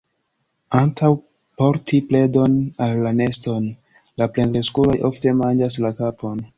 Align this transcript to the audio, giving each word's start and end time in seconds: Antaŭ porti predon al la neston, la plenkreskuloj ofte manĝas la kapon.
Antaŭ 0.79 1.09
porti 1.61 1.99
predon 2.13 2.57
al 2.87 3.05
la 3.05 3.13
neston, 3.21 3.71
la 4.23 4.33
plenkreskuloj 4.39 5.01
ofte 5.13 5.39
manĝas 5.45 5.83
la 5.87 5.99
kapon. 6.03 6.49